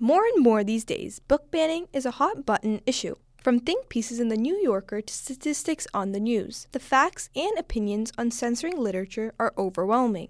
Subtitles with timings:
[0.00, 3.16] More and more these days, book banning is a hot button issue.
[3.42, 7.58] From think pieces in the New Yorker to statistics on the news, the facts and
[7.58, 10.28] opinions on censoring literature are overwhelming.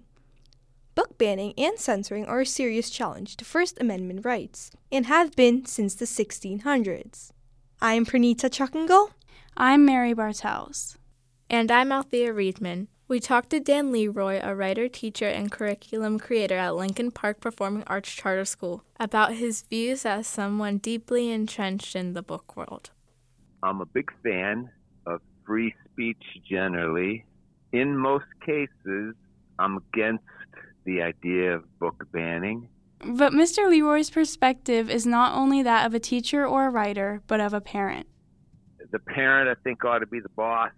[0.95, 5.67] Book banning and censoring are a serious challenge to First Amendment rights and have been
[5.67, 7.31] since the 1600s.
[7.83, 9.11] I'm Pranita Chuckingle.
[9.55, 10.97] I'm Mary Bartels.
[11.51, 12.87] And I'm Althea Reedman.
[13.09, 17.85] We talked to Dan Leroy, a writer, teacher, and curriculum creator at Lincoln Park Performing
[17.87, 22.91] Arts Charter School, about his views as someone deeply entrenched in the book world.
[23.63, 24.71] I'm a big fan
[25.07, 27.25] of free speech generally.
[27.73, 29.15] In most cases,
[29.59, 30.25] I'm against
[30.85, 32.69] the idea of book banning.
[33.03, 33.71] But Mr.
[33.71, 37.61] Leroy's perspective is not only that of a teacher or a writer, but of a
[37.63, 38.07] parent.
[38.91, 40.73] The parent, I think, ought to be the boss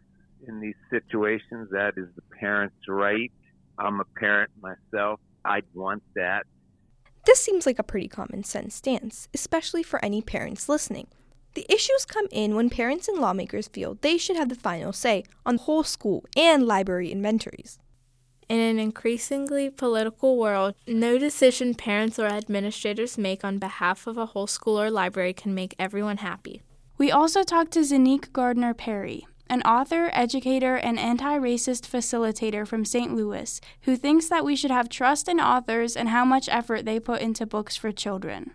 [0.47, 1.69] in these situations.
[1.71, 3.31] That is the parent's right.
[3.79, 5.21] I'm a parent myself.
[5.45, 6.45] I'd want that.
[7.27, 11.09] This seems like a pretty common sense stance, especially for any parents listening.
[11.55, 15.25] The issues come in when parents and lawmakers feel they should have the final say
[15.45, 17.79] on the whole school and library inventories.
[18.49, 24.27] In an increasingly political world, no decision parents or administrators make on behalf of a
[24.27, 26.63] whole school or library can make everyone happy.
[26.99, 32.85] We also talked to Zanique Gardner Perry, an author, educator, and anti racist facilitator from
[32.85, 33.15] St.
[33.15, 37.01] Louis, who thinks that we should have trust in authors and how much effort they
[37.01, 38.53] put into books for children.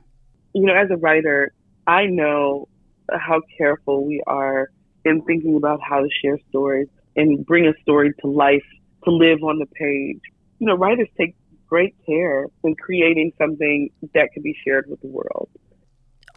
[0.53, 1.53] You know, as a writer,
[1.85, 2.69] I know
[3.11, 4.71] how careful we are
[5.03, 6.87] in thinking about how to share stories
[7.17, 8.65] and bring a story to life
[9.03, 10.21] to live on the page.
[10.59, 11.35] You know, writers take
[11.67, 15.49] great care in creating something that can be shared with the world.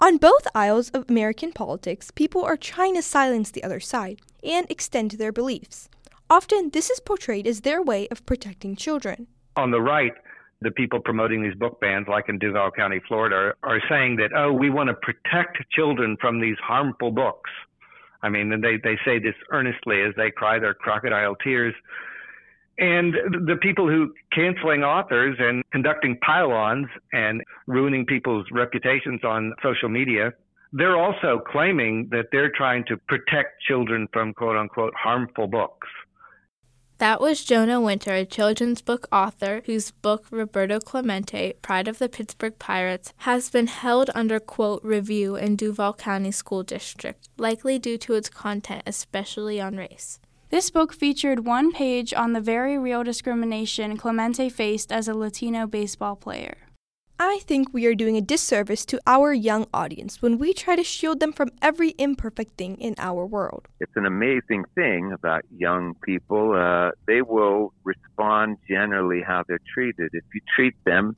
[0.00, 4.64] On both aisles of American politics, people are trying to silence the other side and
[4.70, 5.88] extend their beliefs.
[6.30, 9.26] Often, this is portrayed as their way of protecting children.
[9.56, 10.12] On the right,
[10.60, 14.52] the people promoting these book bans, like in Duval County, Florida, are saying that, oh,
[14.52, 17.50] we want to protect children from these harmful books.
[18.22, 21.74] I mean, they, they say this earnestly as they cry their crocodile tears.
[22.78, 23.15] And
[23.47, 30.33] the people who canceling authors and conducting pile-ons and ruining people's reputations on social media,
[30.72, 35.88] they're also claiming that they're trying to protect children from quote unquote harmful books.
[36.99, 42.09] That was Jonah Winter, a children's book author whose book Roberto Clemente, Pride of the
[42.09, 47.99] Pittsburgh Pirates, has been held under quote review in Duval County School District, likely due
[47.99, 50.19] to its content, especially on race.
[50.50, 55.66] This book featured one page on the very real discrimination Clemente faced as a Latino
[55.66, 56.56] baseball player.
[57.19, 60.82] I think we are doing a disservice to our young audience when we try to
[60.82, 63.69] shield them from every imperfect thing in our world.
[63.78, 66.54] It's an amazing thing about young people.
[66.56, 70.08] Uh, they will respond generally how they're treated.
[70.14, 71.14] If you treat them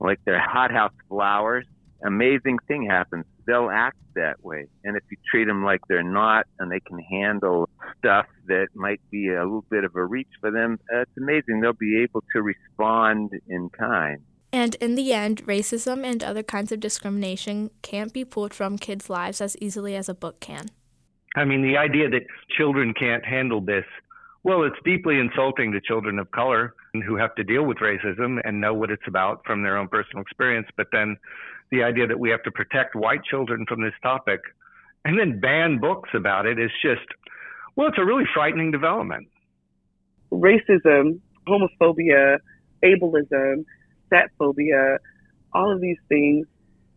[0.00, 1.66] like they're hothouse flowers,
[2.04, 3.24] amazing thing happens.
[3.46, 4.66] They'll act that way.
[4.84, 7.68] And if you treat them like they're not and they can handle
[7.98, 11.60] stuff that might be a little bit of a reach for them, uh, it's amazing.
[11.60, 14.20] They'll be able to respond in kind.
[14.52, 19.08] And in the end, racism and other kinds of discrimination can't be pulled from kids'
[19.08, 20.66] lives as easily as a book can.
[21.36, 22.22] I mean, the idea that
[22.56, 23.84] children can't handle this,
[24.42, 28.60] well, it's deeply insulting to children of color who have to deal with racism and
[28.60, 30.66] know what it's about from their own personal experience.
[30.76, 31.16] But then
[31.70, 34.40] the idea that we have to protect white children from this topic
[35.04, 37.06] and then ban books about it is just,
[37.76, 39.28] well, it's a really frightening development.
[40.30, 42.38] Racism, homophobia,
[42.84, 43.64] ableism,
[44.10, 44.98] fat phobia,
[45.52, 46.46] all of these things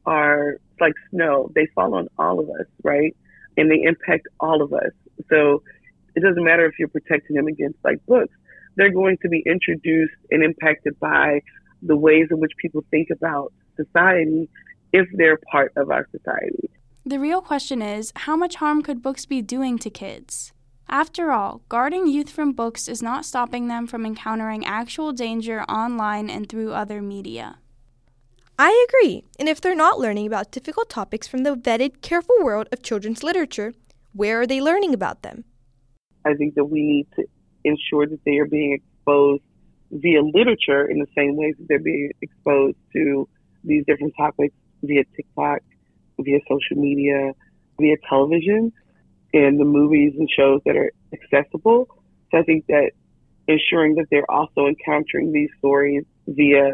[0.06, 1.50] are like snow.
[1.56, 3.16] They fall on all of us, right?
[3.58, 4.92] And they impact all of us.
[5.30, 5.64] So
[6.16, 8.34] it doesn't matter if you're protecting them against like books.
[8.76, 11.42] They're going to be introduced and impacted by
[11.82, 14.50] the ways in which people think about society
[14.92, 16.70] if they're part of our society.
[17.06, 20.54] The real question is how much harm could books be doing to kids?
[20.88, 26.30] After all, guarding youth from books is not stopping them from encountering actual danger online
[26.30, 27.58] and through other media.
[28.60, 32.70] I agree, and if they're not learning about difficult topics from the vetted, careful world
[32.72, 33.74] of children's literature,
[34.14, 35.46] where are they learning about them?
[36.26, 37.26] I think that we need to
[37.64, 39.44] ensure that they are being exposed
[39.92, 43.28] via literature in the same ways that they're being exposed to
[43.64, 45.60] these different topics via TikTok,
[46.20, 47.32] via social media,
[47.80, 48.72] via television,
[49.34, 51.88] and the movies and shows that are accessible.
[52.32, 52.92] So I think that
[53.48, 56.74] ensuring that they're also encountering these stories via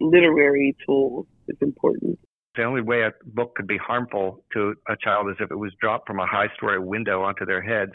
[0.00, 2.18] literary tools is important.
[2.56, 5.72] The only way a book could be harmful to a child is if it was
[5.80, 7.92] dropped from a high story window onto their heads.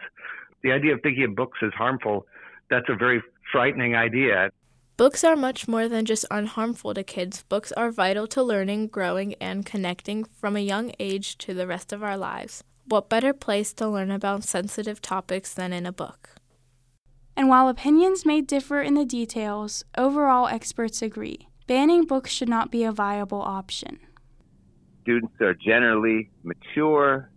[0.64, 2.26] The idea of thinking of books as harmful,
[2.70, 3.22] that's a very
[3.52, 4.50] frightening idea.
[4.96, 7.44] Books are much more than just unharmful to kids.
[7.50, 11.92] Books are vital to learning, growing, and connecting from a young age to the rest
[11.92, 12.64] of our lives.
[12.86, 16.30] What better place to learn about sensitive topics than in a book?
[17.36, 22.70] And while opinions may differ in the details, overall experts agree banning books should not
[22.70, 24.00] be a viable option.
[25.02, 27.30] Students are generally mature,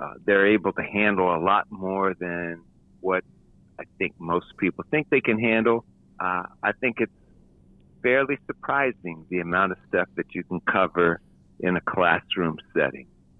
[0.00, 2.62] uh, they're able to handle a lot more than
[3.00, 3.24] what
[3.78, 5.84] I think most people think they can handle.
[6.20, 7.12] Uh, I think it's
[8.02, 11.20] fairly surprising the amount of stuff that you can cover
[11.60, 13.06] in a classroom setting.